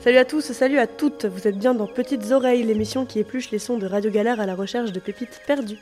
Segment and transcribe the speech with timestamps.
[0.00, 3.50] Salut à tous, salut à toutes, vous êtes bien dans Petites Oreilles, l'émission qui épluche
[3.50, 5.80] les sons de Radio Galère à la recherche de pépites perdues.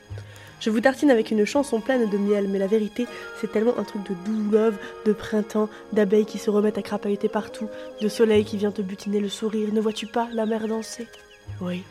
[0.59, 3.07] Je vous tartine avec une chanson pleine de miel, mais la vérité,
[3.39, 4.75] c'est tellement un truc de doux love,
[5.05, 7.69] de printemps, d'abeilles qui se remettent à crapahuter partout,
[8.01, 9.69] de soleil qui vient te butiner le sourire.
[9.71, 11.07] Ne vois-tu pas la mer danser?
[11.61, 11.83] Oui.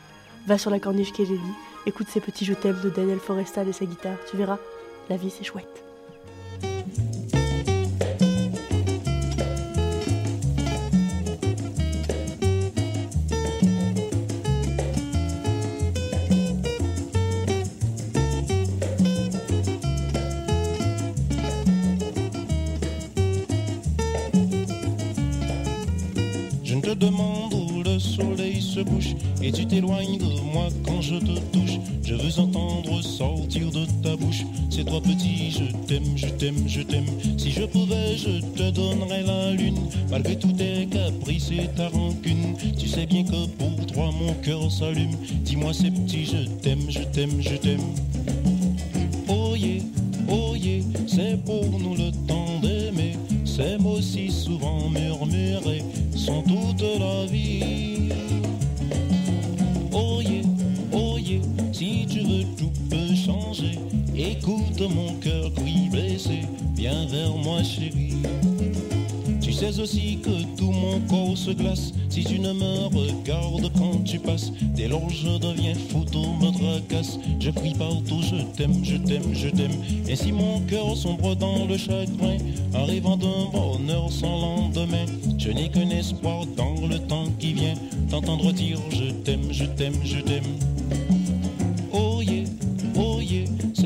[0.46, 1.40] Va sur la corniche dit,
[1.86, 4.58] écoute ces petits je t'aime de Daniel Forestal et sa guitare, tu verras,
[5.08, 5.85] la vie c'est chouette.
[29.42, 31.78] Et tu t'éloignes de moi quand je te touche.
[32.02, 34.44] Je veux entendre sortir de ta bouche.
[34.70, 37.06] C'est toi petit, je t'aime, je t'aime, je t'aime.
[37.36, 39.78] Si je pouvais, je te donnerais la lune.
[40.10, 44.70] Malgré tous tes caprices et ta rancune, tu sais bien que pour toi mon cœur
[44.70, 45.16] s'allume.
[45.44, 47.80] Dis-moi c'est petit, je t'aime, je t'aime, je t'aime.
[49.28, 49.82] Oh yeah,
[50.28, 53.16] oh yeah, c'est pour nous le temps d'aimer.
[53.44, 55.82] Ces mots si souvent murmurés
[56.14, 58.10] sont toute la vie.
[64.48, 66.42] Écoute mon cœur qui blessé,
[66.76, 68.14] viens vers moi chérie.
[69.40, 74.04] Tu sais aussi que tout mon corps se glace si tu ne me regardes quand
[74.04, 74.52] tu passes.
[74.76, 77.18] Dès lors je deviens fou, tout me tracasse.
[77.40, 79.82] Je crie partout, je t'aime, je t'aime, je t'aime.
[80.06, 82.36] Et si mon cœur sombre dans le chagrin,
[82.72, 85.06] arrivant d'un bonheur sans lendemain,
[85.38, 87.74] je n'ai qu'un espoir dans le temps qui vient
[88.10, 90.75] d'entendre dire je t'aime, je t'aime, je t'aime.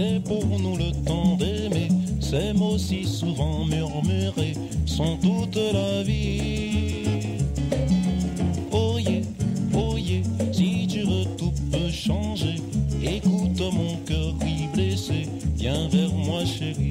[0.01, 1.89] C'est pour nous le temps d'aimer.
[2.20, 4.55] Ces mots si souvent murmurés
[4.87, 7.29] sont toute la vie.
[8.73, 9.21] Oh yeah,
[9.75, 9.97] oh
[10.53, 12.56] si tu veux tout peut changer.
[13.03, 16.90] Écoute mon cœur qui blessé, viens vers moi chérie.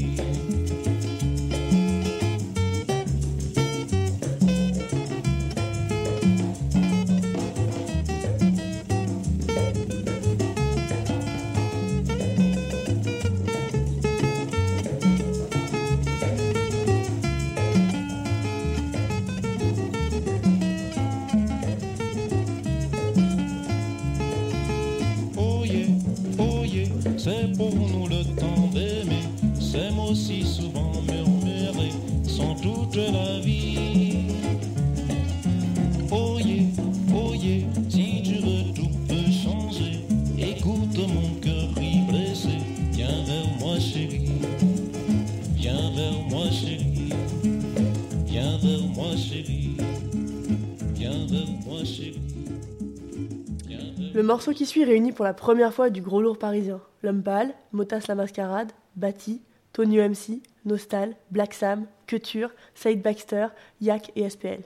[54.29, 56.79] Morceau qui suit réunit pour la première fois du gros lourd parisien.
[57.01, 59.41] L'homme pâle, Motas la mascarade, Bati,
[59.73, 63.47] Tonio MC, Nostal, Black Sam, Couture, Saïd Baxter,
[63.81, 64.61] Yak et SPL.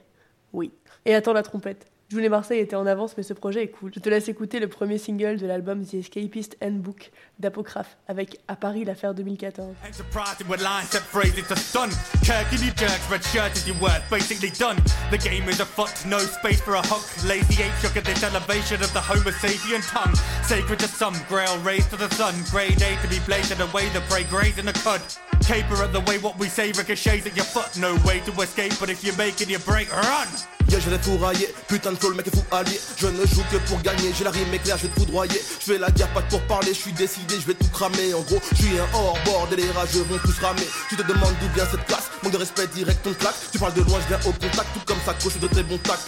[0.51, 0.73] Oui.
[1.05, 1.87] Et attends la trompette.
[2.13, 3.91] Jules et Marseille étaient en avance, mais ce projet est cool.
[3.95, 8.55] Je te laisse écouter le premier single de l'album The Escapist Handbook d'Apocryphe avec À
[8.55, 9.73] Paris l'affaire 2014.
[9.83, 11.89] Ain't surprising when lines set phrase it's a stun.
[12.23, 14.77] Kirk in your jerks, red shirt is your word, basically done?
[15.09, 17.01] The game is a fucked, no space for a hunk.
[17.25, 20.13] Lazy ape shook at this elevation of the Homo sapien tongue.
[20.43, 22.35] Sacred to some, grail raised to the sun.
[22.51, 25.01] Grade A to be bladed away, the prey graze in the cud.
[25.41, 27.75] Caper at the way what we say ricochets at your foot.
[27.79, 30.27] No way to escape, but if you're making your break, run!
[30.69, 32.79] Yeah, je vais tout railler, putain de le mec est fou allié.
[32.97, 35.41] Je ne joue que pour gagner, j'ai la rime éclair, je vais te foudroyer.
[35.59, 38.13] Je fais la guerre, pas pour parler, je suis décidé, je vais tout cramer.
[38.13, 40.67] En gros, je suis un hors bord et les rageux vont tous ramer.
[40.89, 43.35] Tu te demandes d'où vient cette classe, manque de respect direct, ton claque.
[43.51, 45.77] Tu parles de loin, je viens au contact, tout comme ça, coche de très bon
[45.77, 45.99] tac.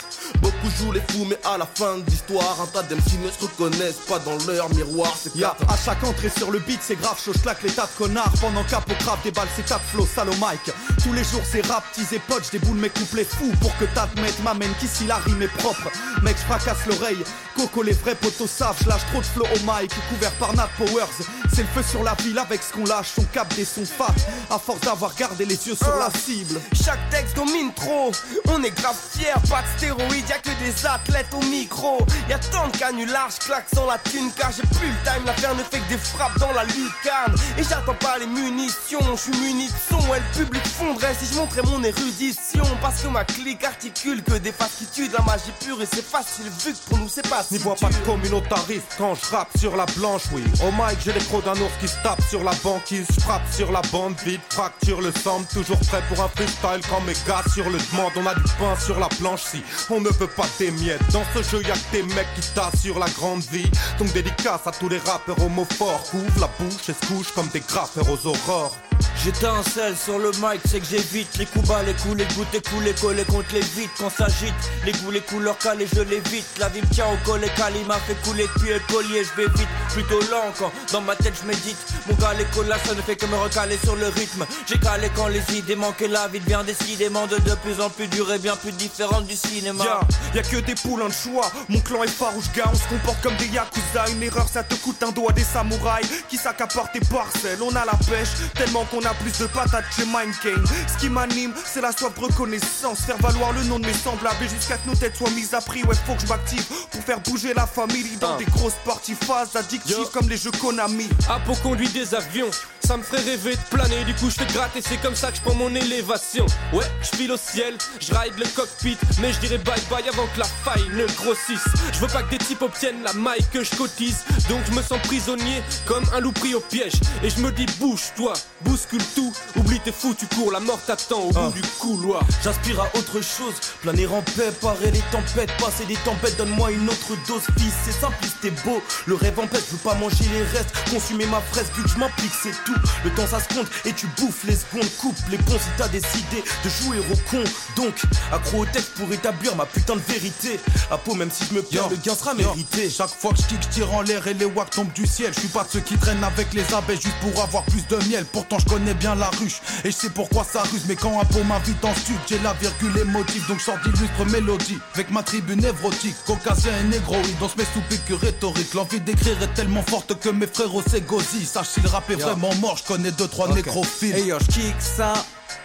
[0.41, 3.41] Beaucoup jouent les fous, mais à la fin de l'histoire, un tas d'MC ne se
[3.41, 5.16] reconnaissent pas dans leur miroir.
[5.22, 7.97] C'est Ya, à chaque entrée sur le beat, c'est grave, chaud, claque les tas de
[7.97, 8.31] connards.
[8.39, 10.72] Pendant qu'apo craft déballe ses tas de flow, sale au mic.
[11.03, 13.51] Tous les jours, c'est rap, teasé, poche, des boules, mes couplets fous.
[13.59, 15.90] Pour que t'admettes, m'amène qu'ici la rime est propre.
[16.22, 17.23] Mec, je fracasse l'oreille.
[17.55, 19.91] Coco, les vrais potos savent, lâche trop de flow au mic.
[20.09, 21.07] Couvert par Nat Powers.
[21.53, 23.13] C'est le feu sur la ville avec ce qu'on lâche.
[23.17, 24.13] On capte des sons fat.
[24.49, 26.59] À force d'avoir gardé les yeux sur la cible.
[26.73, 28.11] Chaque texte domine trop,
[28.47, 32.05] on est grave fiers, pas de stéroïdes, y'a que des athlètes au micro.
[32.29, 35.25] Y'a tant de canulars, claque sans la thune car j'ai plus le time.
[35.25, 37.35] L'affaire ne fait que des frappes dans la lucarne.
[37.58, 39.96] Et j'attends pas les munitions, je suis muni de son.
[40.05, 42.63] Le public fondrait si je montrais mon érudition.
[42.81, 45.11] Parce que ma clique articule que des factitudes.
[45.14, 47.76] La magie pure et c'est facile vu que pour nous c'est pas si N'y vois
[47.76, 50.43] pas de communautariste quand je rappe sur la blanche, oui.
[50.64, 53.05] Au mic, j'ai les crocs d'un ours qui se tape sur la banquise.
[53.14, 55.46] Je frappe sur la bande vide, fracture le sample.
[55.53, 58.11] Toujours prêt pour un freestyle quand mes gars sur le demande.
[58.17, 61.02] On a du pain sur la planche si on ne veut pas des miettes.
[61.11, 63.70] Dans ce jeu, y'a que des mecs qui t'assurent la grande vie.
[63.99, 66.03] Donc dédicace à tous les rappeurs homophores.
[66.11, 68.76] Couvre la bouche et se couche comme des graffeurs aux aurores.
[69.24, 72.62] J'étincelle sur le mic, c'est que j'évite les coups bas, les coups, les gouttes, les
[72.62, 72.84] coups,
[73.16, 74.53] les contre les vitres quand s'agite.
[74.86, 76.46] Les goûts, les couleurs calées, je l'évite.
[76.59, 79.47] La vie me tient au collet, cali m'a fait couler depuis le collier, je vais
[79.50, 81.78] vite, plutôt lent quand dans ma tête je médite.
[82.08, 84.46] Mon gars, les colas, ça ne fait que me recaler sur le rythme.
[84.68, 88.08] J'ai calé quand les idées manquaient, la vie devient décidément de de plus en plus
[88.08, 89.84] dure bien plus différente du cinéma.
[89.84, 90.00] Ya,
[90.36, 91.52] y a que des poules de choix.
[91.70, 92.66] Mon clan est farouche, gars.
[92.72, 94.09] On se comporte comme des yakuza.
[94.12, 97.59] Une erreur, ça te coûte un doigt des samouraïs qui s'accaparent tes parcelles.
[97.62, 100.64] On a la pêche, tellement qu'on a plus de patates chez Mindgame.
[100.87, 102.99] Ce qui m'anime, c'est la soif de reconnaissance.
[103.02, 105.61] Faire valoir le nom de mes semblables et jusqu'à que nos têtes soient mises à
[105.61, 105.84] prix.
[105.84, 108.37] Ouais, faut que je m'active pour faire bouger la famille dans Ah.
[108.37, 110.05] des grosses parties phases addictives Yo.
[110.14, 111.09] comme les jeux Konami.
[111.29, 112.49] Apo conduit des avions,
[112.85, 114.03] ça me ferait rêver de planer.
[114.05, 116.46] Du coup, je fais gratter, c'est comme ça que je prends mon élévation.
[116.73, 120.28] Ouais, je file au ciel, je ride le cockpit, mais je dirais bye bye avant
[120.34, 121.64] que la faille ne grossisse.
[121.93, 124.17] Je veux pas que des types obtiennent la maille que je cotise,
[124.49, 126.93] donc je me sens prisonnier comme un loup pris au piège.
[127.23, 128.34] Et je me dis, bouge-toi,
[128.75, 132.22] bouscule tout, oublie tes fous, tu cours, la mort t'attend au bout du couloir.
[132.43, 136.89] J'aspire à autre chose, planer en paix, parer les tempêtes, passer des tempêtes, donne-moi une
[136.89, 138.81] autre dose, fils, c'est simpliste et beau.
[139.05, 141.89] Le rêve en paix, je veux pas manger les restes, consumer ma fraise, vu que
[141.89, 142.75] je m'implique, c'est tout.
[143.05, 145.87] Le temps ça se compte et tu bouffes les secondes, coupe les ponts si t'as
[145.87, 147.43] décidé de jouer au con.
[147.77, 147.93] Donc,
[148.33, 150.59] accro au texte pour établir ma putain de vérité.
[150.91, 152.89] À peau, même si je me perds, le gain sera mérité.
[152.89, 155.31] Chaque fois que je kick, je tire en l'air et les wacks tombent du ciel.
[155.33, 157.95] Je suis pas de ceux qui traînent avec les abeilles juste pour avoir plus de
[158.09, 158.25] miel.
[158.25, 160.84] Pourtant, je connais bien la ruche et je sais pourquoi ça ruse.
[160.88, 163.47] Mais quand un pot m'invite en sud, j'ai la virgule émotive.
[163.47, 166.16] Donc, je sors d'illustre mélodie avec ma tribu névrotique.
[166.26, 168.73] Caucasien et négroïde, on se met sous pique rhétorique.
[168.73, 171.46] L'envie d'écrire est tellement forte que mes frérots s'égosillent.
[171.46, 174.16] Sache si le rap est vraiment mort, je connais deux, trois nécrophiles.
[174.17, 175.14] Et yo, kick ça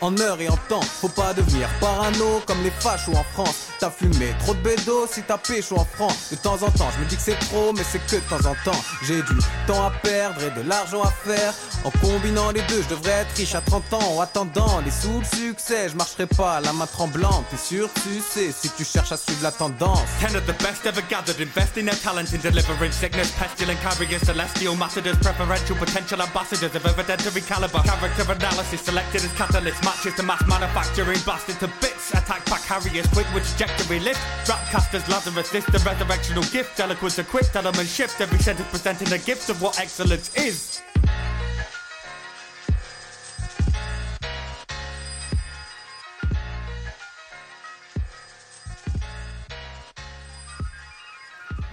[0.00, 0.80] en heure et en temps.
[0.80, 3.69] Faut pas devenir parano comme les fachos en France.
[3.80, 6.28] T'as fumé trop de bédo si t'as pécho en France.
[6.30, 8.50] De temps en temps, je me dis que c'est trop, mais c'est que de temps
[8.50, 8.78] en temps.
[9.02, 11.54] J'ai du temps à perdre et de l'argent à faire.
[11.84, 14.16] En combinant les deux, je devrais être riche à 30 ans.
[14.16, 17.46] En attendant les sous le succès, je marcherai pas la main tremblante.
[17.50, 20.04] T'es sûr, tu sais, si tu cherches à suivre la tendance.
[20.20, 24.74] Ten of the best ever gathered, investing their talent in delivering sickness, pestilent carriers, celestial
[24.74, 27.80] ambassadors, preferential potential ambassadors of evidentiary caliber.
[27.82, 32.12] Character analysis selected as catalyst, matches to mass manufacturing, blasted to bits.
[32.12, 34.20] Attack pack carriers, quick with trajectory lift.
[34.46, 36.78] Rapcasters, Lazarus, this the resurrectional gift.
[36.80, 38.20] Eloquence equipped, element shift.
[38.20, 40.82] Every sentence presenting the gift of what excellence is.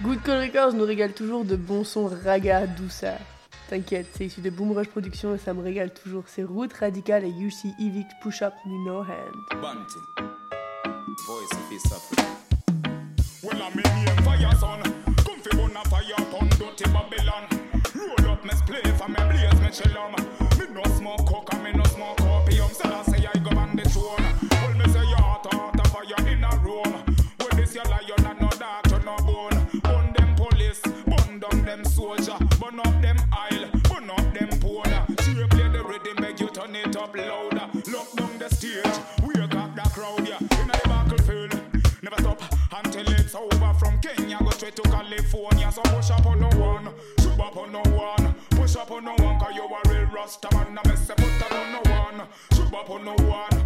[0.02, 3.18] Good Call Records nous régale toujours de bons sons raga douceur.
[3.68, 6.24] T'inquiète, c'est issu de Boom Rush Productions et ça me régale toujours.
[6.26, 10.37] C'est Route Radical et UC Evict Push Up You No Hand.
[11.28, 12.26] Voice of East Africa.
[13.42, 14.80] Well, I'm in here fire, son.
[15.26, 17.44] Come fi burn a fire upon dirty Babylon.
[17.94, 20.16] Roll up me spliff and me blaze me chillum.
[20.58, 22.70] Me no smoke coke and me no smoke opium.
[22.70, 24.24] So I say I go on the throne.
[24.52, 27.04] Well, me say your heart, of fire in a room.
[27.38, 29.68] Well, this your lion and no doctor, no bone.
[29.82, 32.38] Burn them police, burn down them soldier.
[32.58, 35.04] Burn up them aisle, burn up them border.
[35.20, 37.57] She play the rhythm, make you turn it up louder.
[44.82, 46.88] To California, so push up on no one,
[47.20, 50.48] shoot up on no one, push up on no one, cause you a real rasta
[50.54, 50.78] man.
[50.78, 53.57] I mess put up on no one, shoot up on no one,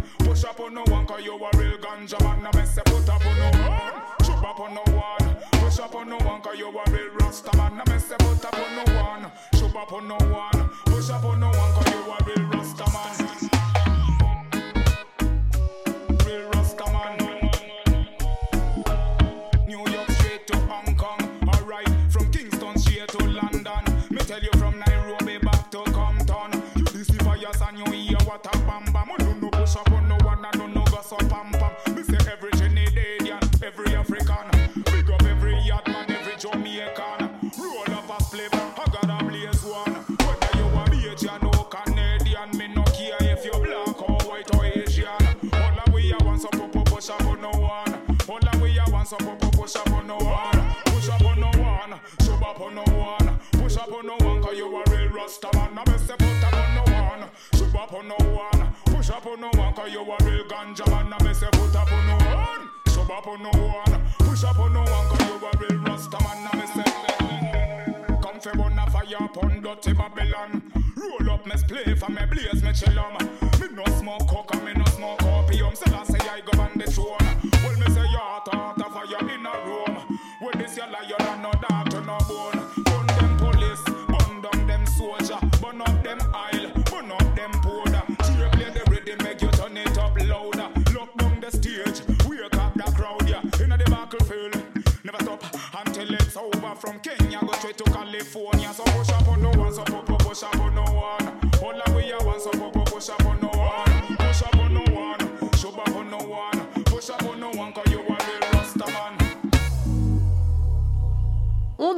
[63.23, 64.01] up on no one.
[64.19, 66.43] Push up on no one, cause you a real rasta man.
[66.43, 70.61] Now me say, come fi one a fire upon dirty Babylon.
[70.97, 73.19] Roll up me play for me blaze me chillum.
[73.59, 74.52] Me no smoke coke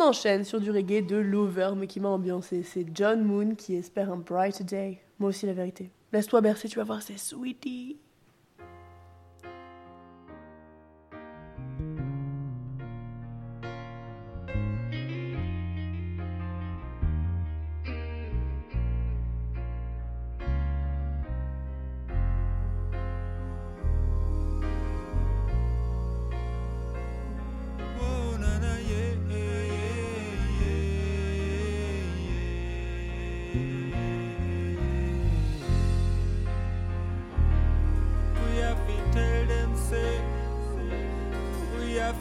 [0.06, 2.64] enchaîne sur du reggae de Lover, mais qui m'a ambiancé.
[2.64, 5.00] C'est John Moon qui espère un bright day.
[5.20, 5.90] Moi aussi, la vérité.
[6.14, 7.98] Laisse-toi bercer, tu vas voir, c'est sweetie.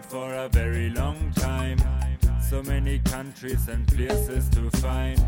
[0.00, 1.78] world for a very long time.
[2.48, 5.18] So many countries and places to find,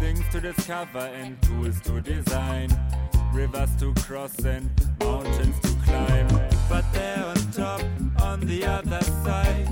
[0.00, 2.68] things to discover and tools to design,
[3.32, 6.28] rivers to cross and mountains to climb.
[6.68, 7.82] But there on top,
[8.20, 9.68] on the other side,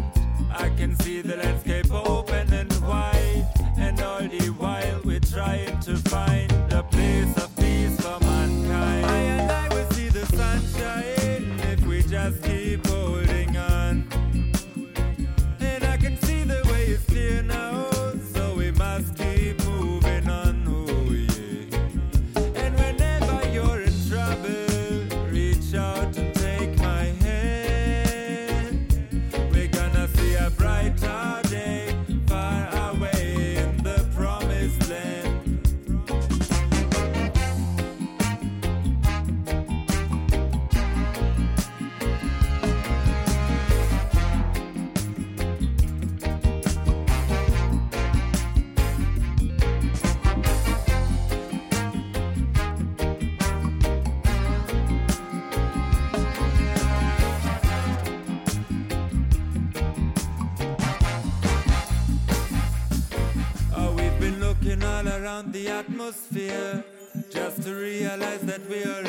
[0.51, 3.47] I can see the landscape open and wide,
[3.79, 9.07] and all the while we're trying to find a place of peace for mankind.
[9.07, 13.22] I and I will see the sunshine if we just keep on.
[68.13, 69.02] realize that we are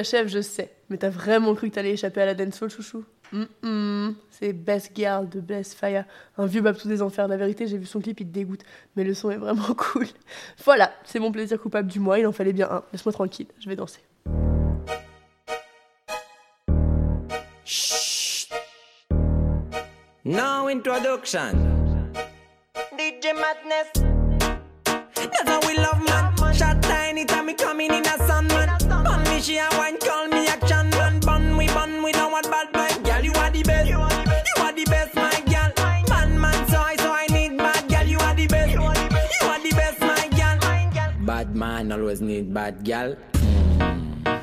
[0.00, 0.70] Je vous achève, je sais.
[0.88, 3.04] Mais t'as vraiment cru que t'allais échapper à la dancehall, chouchou?
[4.30, 6.04] C'est Best Girl de Best Fire.
[6.38, 7.28] Un vieux babtou des enfers.
[7.28, 8.62] La vérité, j'ai vu son clip, il te dégoûte.
[8.96, 10.06] Mais le son est vraiment cool.
[10.64, 12.18] Voilà, c'est mon plaisir coupable du mois.
[12.18, 12.82] Il en fallait bien un.
[12.92, 14.00] Laisse-moi tranquille, je vais danser.
[20.24, 21.52] No introduction.
[22.96, 23.92] DJ Madness.
[25.14, 26.54] That's how we love man.
[26.54, 28.09] Shot tiny time me coming in
[29.40, 31.20] she a wine call me action man.
[31.20, 33.04] Bun we bun we don't want bad vibe.
[33.04, 33.88] Girl you are the best.
[33.88, 35.72] You are the best my girl.
[36.08, 38.06] Man man so I so I need bad girl.
[38.06, 38.72] You are the best.
[38.72, 41.26] You are the best my girl.
[41.26, 43.16] Bad man always need bad girl.
[43.42, 44.39] Wine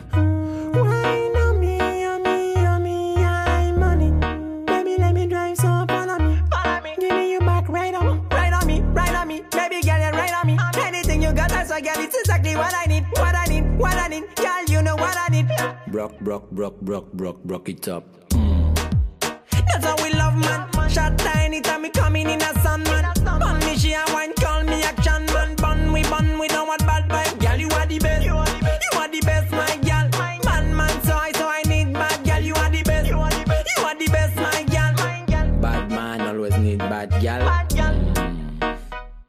[16.11, 16.19] need.
[16.19, 18.03] Brock, brock, brock, brock, brock, brock it up.
[18.29, 20.89] That's how we love, man.
[20.89, 23.13] Shot tiny time me coming in a sun, man.
[23.23, 25.55] Bun me, she a wine, call me action, man.
[25.55, 27.39] Bun we, bun we, don't want bad vibe.
[27.39, 28.25] Girl, you are the best.
[28.25, 30.09] You are the best, my girl.
[30.45, 32.41] Man, man, so I, so I need bad girl.
[32.41, 33.07] You are the best.
[33.09, 35.61] You are the best, my girl.
[35.61, 37.43] Bad man always need bad girl.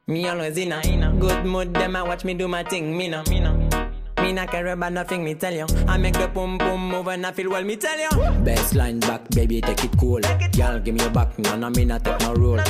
[0.07, 1.75] Me always in a, in a good mood.
[1.75, 2.97] Them a watch me do my thing.
[2.97, 3.88] Me no, me no.
[4.29, 5.65] Me not care about nothing, me tell you.
[5.87, 8.11] I make the pum pum move and I feel well, me tell you.
[8.45, 10.21] Best line back, baby, take it cool.
[10.53, 12.61] Girl, give me your back, no, no, me not take no rule.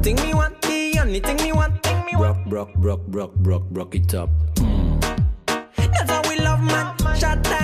[0.00, 1.82] Think me want the only thing me want.
[1.82, 2.48] Think me want.
[2.48, 4.30] Brock, brock, brock, brock, brock, brock it up.
[4.54, 4.98] Mm.
[5.76, 6.96] That's how we love, man.
[7.18, 7.63] Shot tiny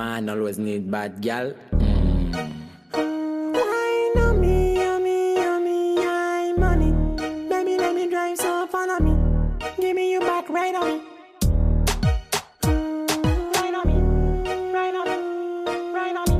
[0.00, 1.52] man always need bad girl.
[3.56, 6.96] Wine on me, on me, on me, I'm on it.
[7.50, 9.12] Baby, let me drive, so follow me.
[9.78, 10.96] Give me your back, right on me.
[13.56, 13.98] Right on me,
[14.72, 15.16] right on me,
[15.98, 16.38] right on me,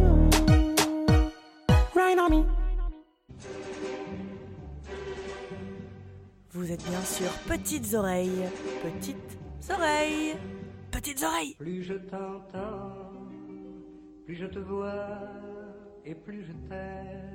[1.94, 2.40] right on me.
[6.52, 8.48] Vous êtes bien sûr petites oreilles.
[8.82, 9.36] Petites
[9.70, 10.36] oreilles.
[10.90, 11.54] Petites oreilles.
[11.58, 12.99] Plus je t'entends,
[14.30, 15.18] plus je te vois
[16.04, 17.30] et plus je t'aime.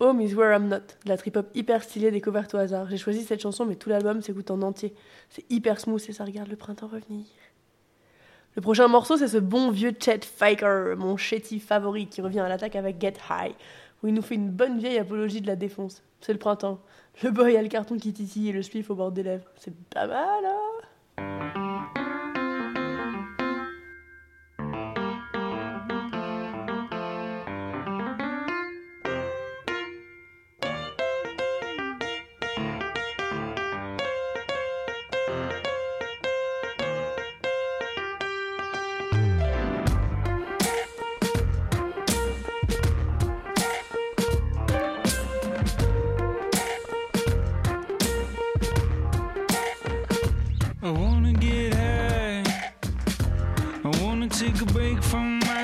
[0.00, 2.88] Home is Where I'm Not, de la trip-hop hyper stylée découverte au hasard.
[2.88, 4.94] J'ai choisi cette chanson, mais tout l'album s'écoute en entier.
[5.28, 7.26] C'est hyper smooth et ça regarde le printemps revenir.
[8.56, 12.48] Le prochain morceau, c'est ce bon vieux Chet Faker, mon chétif favori, qui revient à
[12.48, 13.54] l'attaque avec Get High,
[14.02, 16.02] où il nous fait une bonne vieille apologie de la défonce.
[16.20, 16.80] C'est le printemps.
[17.22, 19.46] Le boy a le carton qui titille et le spliff au bord des lèvres.
[19.56, 21.69] C'est pas mal, hein?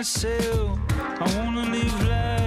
[0.07, 0.79] Myself.
[1.21, 2.46] I wanna live life.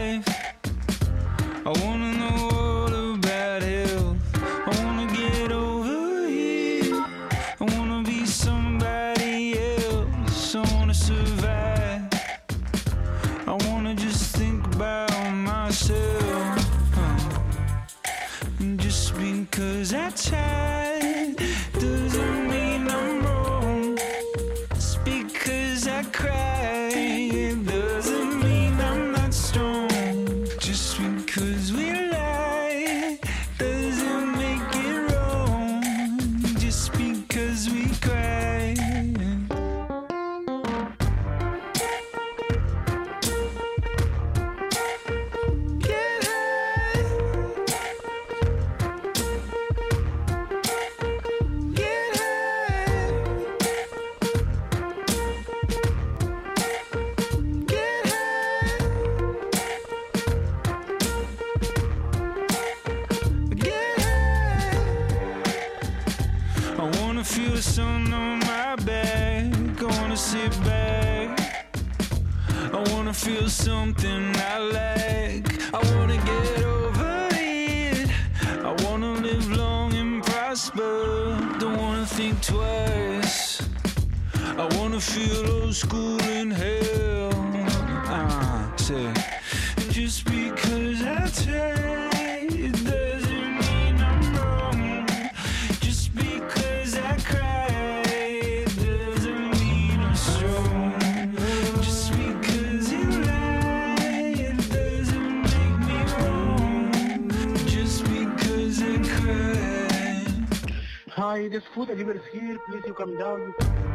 [111.19, 112.57] Hi, this food delivery is here.
[112.67, 113.88] Please, you come down.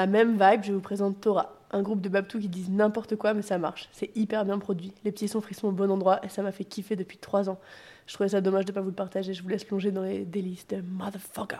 [0.00, 3.34] La même vibe, je vous présente Tora, un groupe de babtou qui disent n'importe quoi,
[3.34, 3.90] mais ça marche.
[3.92, 4.94] C'est hyper bien produit.
[5.04, 7.58] Les petits sons frissons au bon endroit et ça m'a fait kiffer depuis 3 ans.
[8.06, 9.34] Je trouvais ça dommage de pas vous le partager.
[9.34, 11.58] Je vous laisse plonger dans les délices de Motherfucker.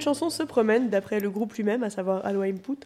[0.00, 2.78] Chanson se promène, d'après le groupe lui-même, à savoir Aloha Input,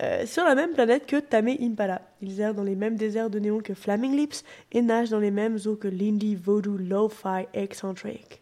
[0.00, 2.00] euh, sur la même planète que Tame Impala.
[2.22, 5.30] Ils errent dans les mêmes déserts de néon que Flaming Lips et nagent dans les
[5.30, 8.40] mêmes eaux que l'indie voodoo lo-fi eccentric.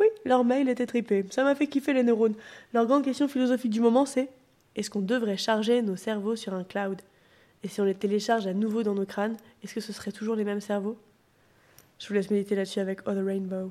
[0.00, 1.24] Oui, leur mail était tripé.
[1.30, 2.34] Ça m'a fait kiffer les neurones.
[2.72, 4.28] Leur grande question philosophique du moment, c'est
[4.76, 7.00] est-ce qu'on devrait charger nos cerveaux sur un cloud?
[7.62, 10.34] Et si on les télécharge à nouveau dans nos crânes, est-ce que ce serait toujours
[10.34, 10.98] les mêmes cerveaux?
[11.98, 13.70] Je vous laisse méditer là-dessus avec Other Rainbow.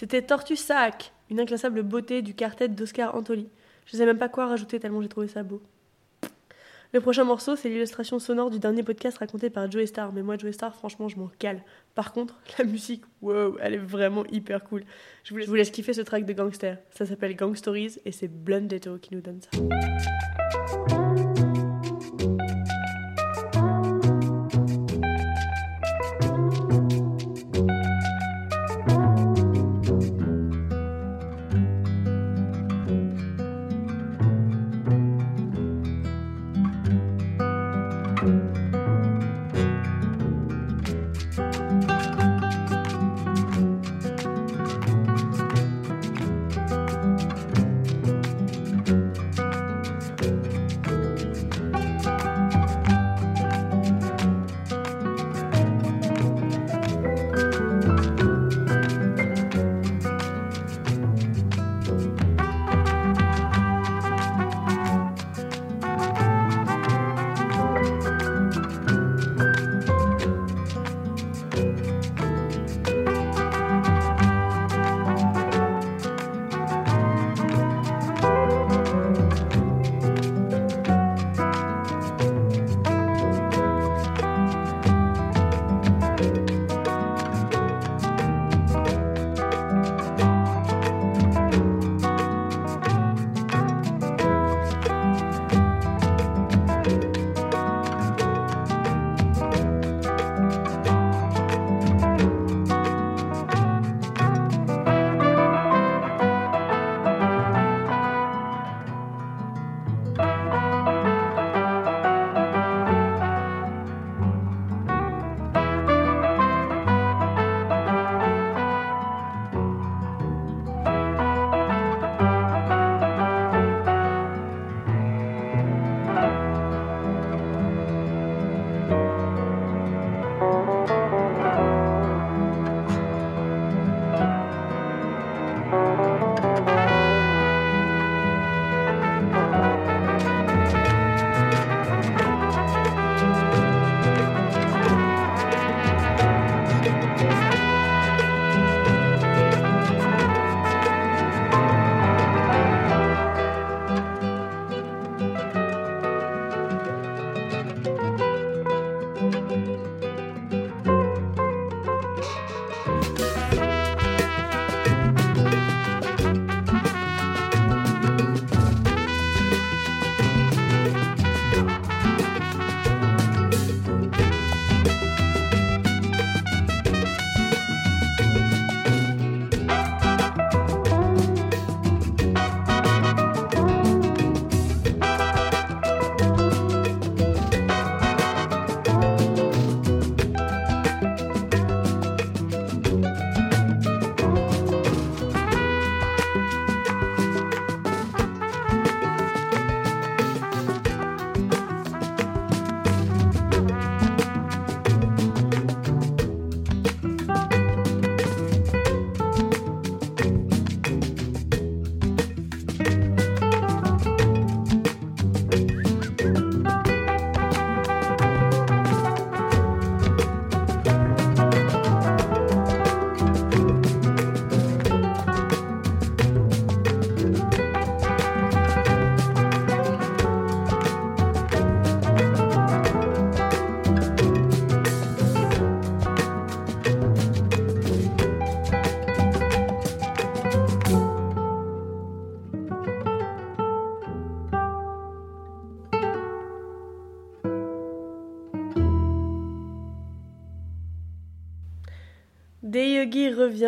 [0.00, 3.50] C'était Tortue Sac, une inclassable beauté du quartet d'Oscar Antoli.
[3.84, 5.60] Je sais même pas quoi rajouter tellement j'ai trouvé ça beau.
[6.94, 10.14] Le prochain morceau, c'est l'illustration sonore du dernier podcast raconté par Joey Star.
[10.14, 11.62] Mais moi, Joey Star, franchement, je m'en cale.
[11.94, 14.84] Par contre, la musique, wow, elle est vraiment hyper cool.
[15.22, 16.78] Je vous laisse, je vous laisse kiffer ce track de Gangster.
[16.92, 19.50] Ça s'appelle Gang Stories et c'est Blundetto qui nous donne ça.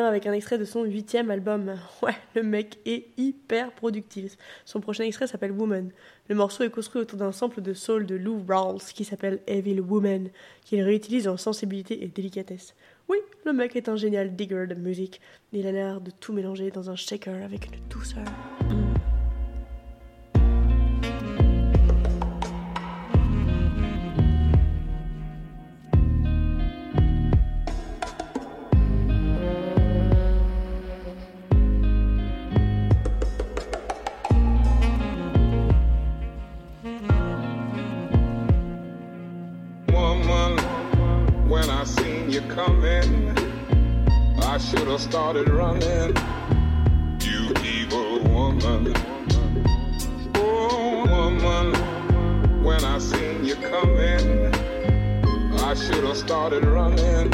[0.00, 1.74] Avec un extrait de son huitième album.
[2.02, 4.36] Ouais, le mec est hyper productif.
[4.64, 5.90] Son prochain extrait s'appelle Woman.
[6.28, 9.80] Le morceau est construit autour d'un sample de soul de Lou Rawls qui s'appelle Evil
[9.80, 10.30] Woman,
[10.64, 12.74] qu'il réutilise en sensibilité et délicatesse.
[13.08, 15.20] Oui, le mec est un génial digger de musique.
[15.52, 18.24] Il a l'air de tout mélanger dans un shaker avec une douceur.
[18.72, 18.91] woman.
[42.32, 43.36] You coming,
[44.38, 46.16] I should have started running.
[47.20, 48.94] You evil woman.
[50.36, 51.74] Oh, woman.
[52.64, 54.46] When I seen you coming,
[55.60, 57.30] I should have started running.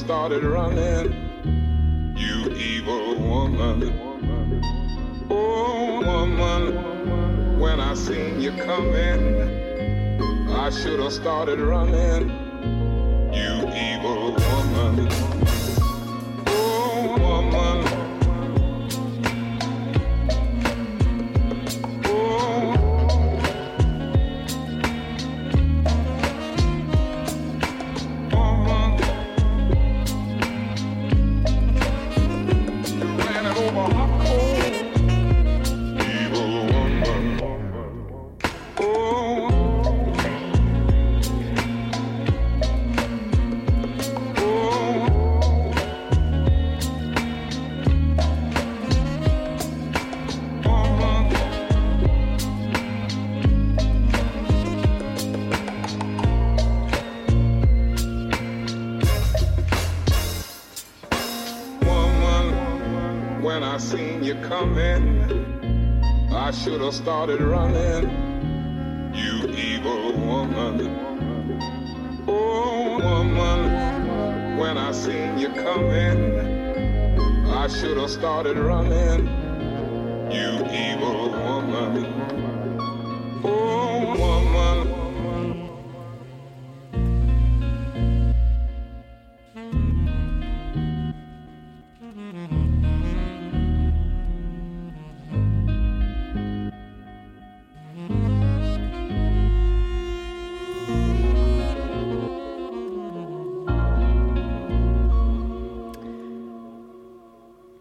[0.00, 1.12] Started running.
[2.16, 3.82] You evil woman.
[5.28, 9.22] Oh woman, when I seen you coming,
[10.52, 12.29] I should have started running.
[67.00, 67.49] Started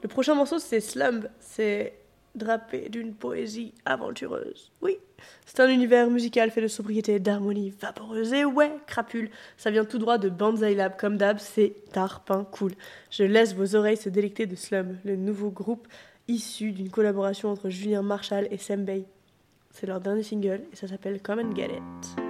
[0.09, 1.29] prochain morceau, c'est Slumb.
[1.39, 1.93] C'est
[2.35, 4.71] drapé d'une poésie aventureuse.
[4.81, 4.97] Oui,
[5.45, 8.33] c'est un univers musical fait de sobriété, d'harmonie vaporeuse.
[8.33, 10.97] Et ouais, crapule, ça vient tout droit de Banzai Lab.
[10.97, 12.73] Comme d'hab, c'est tarpin cool.
[13.09, 15.87] Je laisse vos oreilles se délecter de Slum, le nouveau groupe
[16.27, 19.05] issu d'une collaboration entre Julien Marshall et Sembei.
[19.71, 22.28] C'est leur dernier single et ça s'appelle Come and Get It.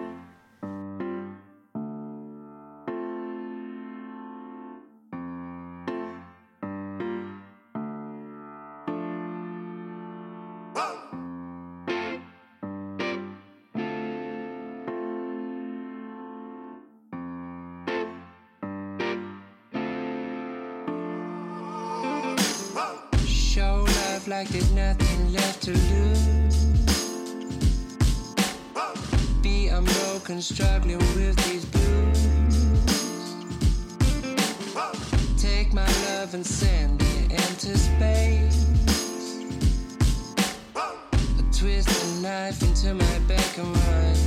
[30.29, 32.27] Unbroken, struggling with these blues.
[35.41, 38.65] Take my love and send it into space.
[41.57, 44.18] Twist a knife into my back and run.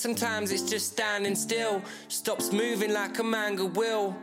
[0.00, 1.82] Sometimes it's just standing still.
[2.08, 4.16] Stops moving like a manga will.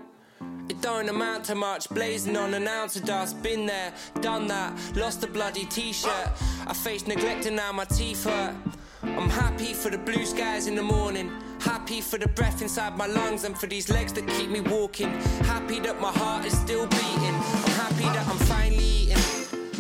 [0.70, 3.42] It don't amount to much, blazing on an ounce of dust.
[3.42, 6.30] Been there, done that, lost a bloody t shirt.
[6.66, 8.56] I face neglect and now my teeth hurt.
[9.04, 11.32] I'm happy for the blue skies in the morning.
[11.60, 15.12] Happy for the breath inside my lungs and for these legs that keep me walking.
[15.54, 17.36] Happy that my heart is still beating.
[17.66, 19.24] I'm happy that I'm finally eating.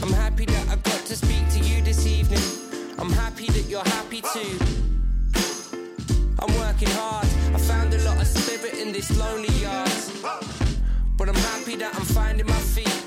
[0.02, 2.42] I'm happy that I got to speak to you this evening.
[3.00, 4.77] I'm happy that you're happy too.
[6.40, 7.26] I'm working hard.
[7.54, 9.90] I found a lot of spirit in this lonely yard.
[11.18, 13.04] But I'm happy that I'm finding my feet.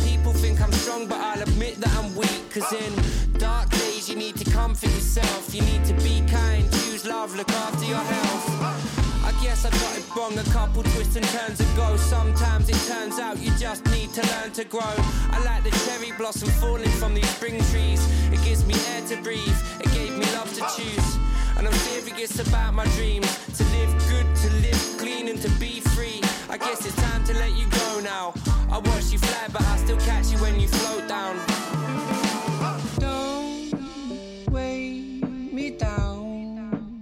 [0.00, 2.42] People think I'm strong, but I'll admit that I'm weak.
[2.52, 2.92] Cause in
[3.38, 5.54] dark days, you need to comfort yourself.
[5.54, 8.84] You need to be kind, choose love, look after your health.
[9.24, 11.96] I guess I got it wrong a couple twists and turns ago.
[11.96, 14.94] Sometimes it turns out you just need to learn to grow.
[15.30, 18.02] I like the cherry blossom falling from these spring trees.
[18.32, 21.23] It gives me air to breathe, it gave me love to choose.
[21.64, 25.80] And I'm serious about my dreams to live good, to live clean, and to be
[25.80, 26.20] free.
[26.50, 28.34] I guess it's time to let you go now.
[28.70, 31.38] I watch you fly, but I still catch you when you float down.
[32.98, 37.00] Don't weigh me down.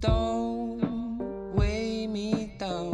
[0.00, 2.93] Don't weigh me down.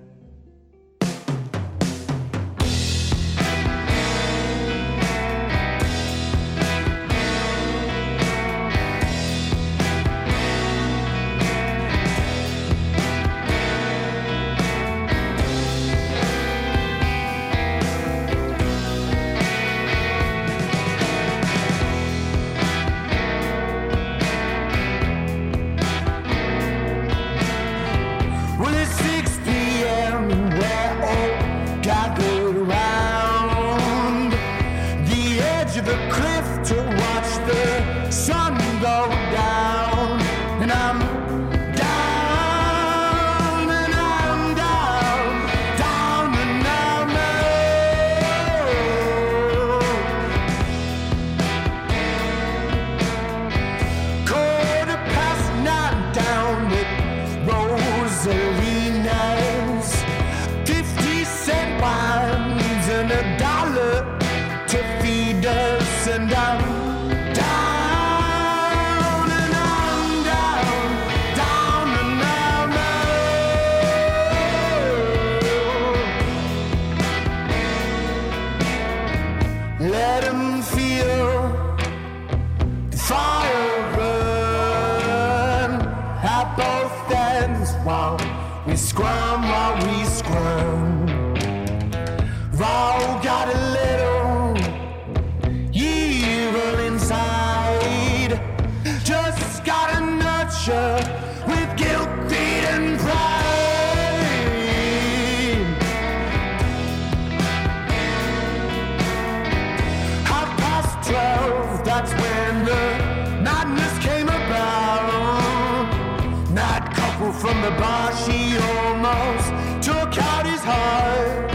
[120.11, 121.50] county's heart.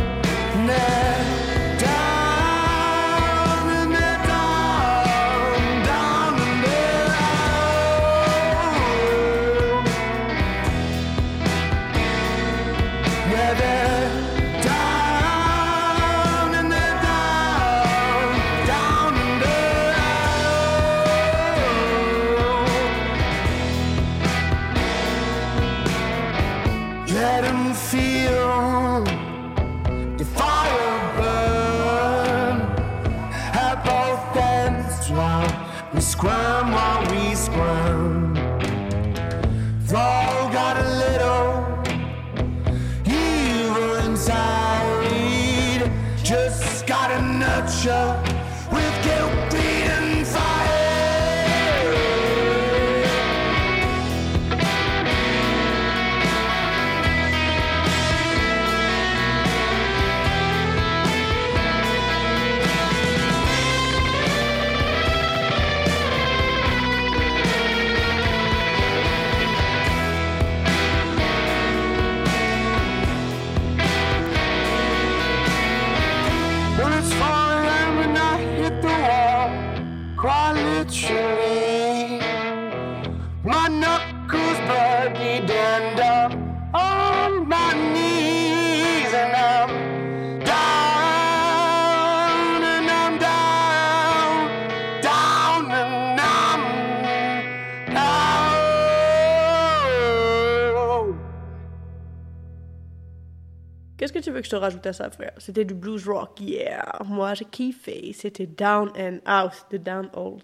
[104.46, 108.12] Je te rajoute à ça, frère C'était du blues rock, yeah Moi, j'ai kiffé.
[108.14, 110.42] C'était Down and Out de Down Old.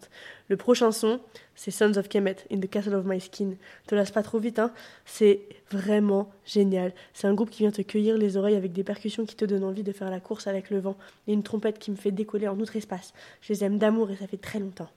[0.48, 1.20] Le prochain son,
[1.54, 3.54] c'est Sons of Kemet, In the Castle of My Skin.
[3.86, 4.72] Te lasse pas trop vite, hein
[5.06, 6.92] C'est vraiment génial.
[7.14, 9.64] C'est un groupe qui vient te cueillir les oreilles avec des percussions qui te donnent
[9.64, 10.96] envie de faire la course avec le vent
[11.28, 13.14] et une trompette qui me fait décoller en outre espace.
[13.40, 14.90] Je les aime d'amour et ça fait très longtemps.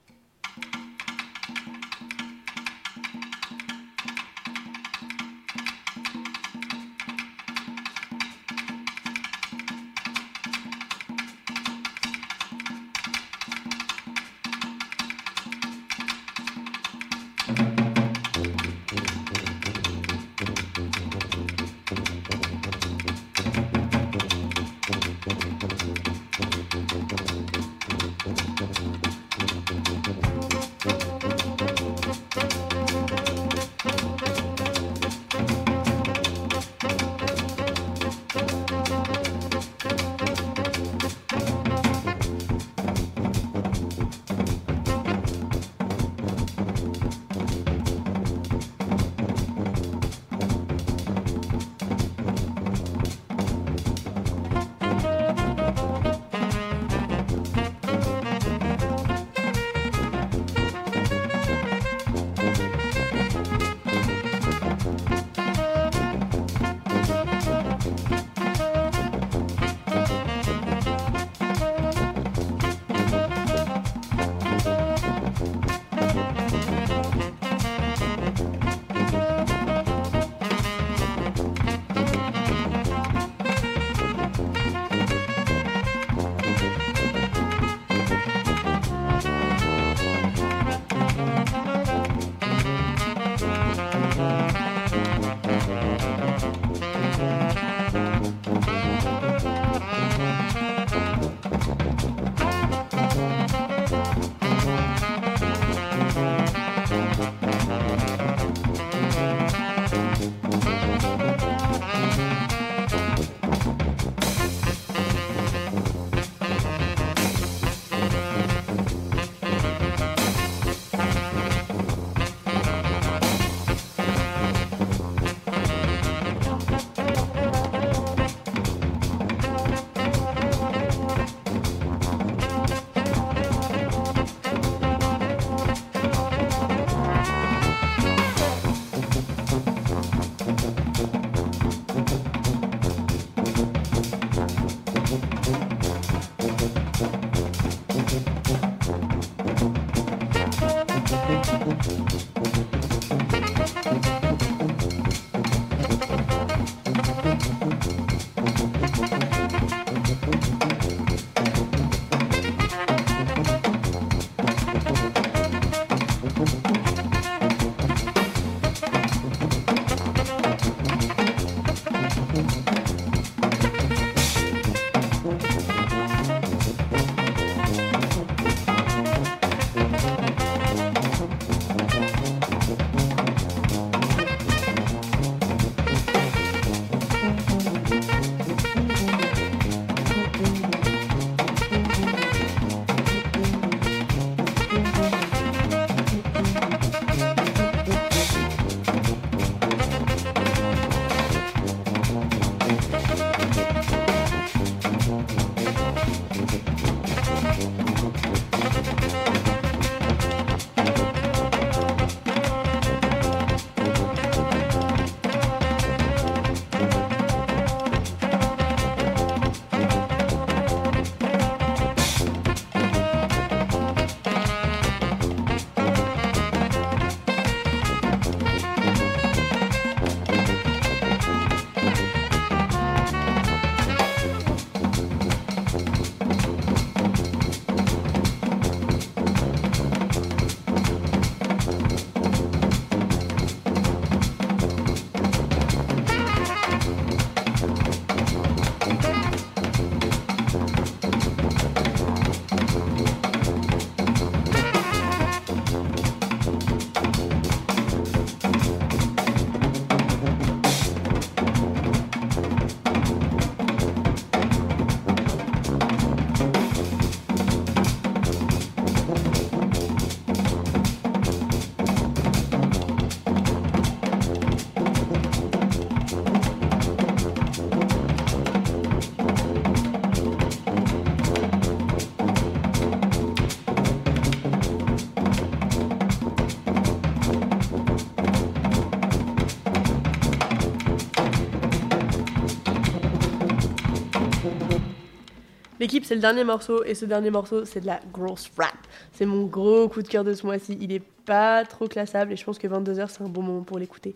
[295.85, 298.73] L'équipe, c'est le dernier morceau, et ce dernier morceau, c'est de la grosse rap.
[299.13, 300.75] C'est mon gros coup de cœur de ce mois-ci.
[300.81, 303.77] Il est pas trop classable, et je pense que 22h, c'est un bon moment pour
[303.77, 304.15] l'écouter.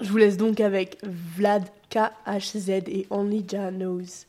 [0.00, 4.24] Je vous laisse donc avec Vlad KHZ et Only Jah Knows.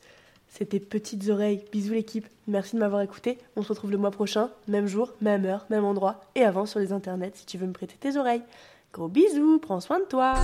[0.48, 1.64] C'était Petites Oreilles.
[1.70, 2.26] Bisous l'équipe.
[2.48, 3.38] Merci de m'avoir écouté.
[3.54, 6.80] On se retrouve le mois prochain, même jour, même heure, même endroit, et avant sur
[6.80, 8.42] les internets si tu veux me prêter tes oreilles.
[8.92, 10.34] Gros bisous, prends soin de toi.